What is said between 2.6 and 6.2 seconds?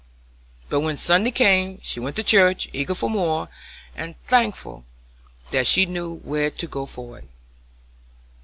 eager for more, and thankful that she knew